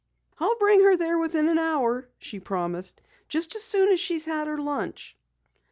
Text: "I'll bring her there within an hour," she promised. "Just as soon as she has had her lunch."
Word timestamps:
"I'll 0.39 0.55
bring 0.55 0.79
her 0.83 0.97
there 0.97 1.19
within 1.19 1.47
an 1.47 1.59
hour," 1.59 2.09
she 2.17 2.39
promised. 2.39 3.01
"Just 3.29 3.55
as 3.55 3.63
soon 3.63 3.91
as 3.91 3.99
she 3.99 4.15
has 4.15 4.25
had 4.25 4.47
her 4.47 4.57
lunch." 4.57 5.15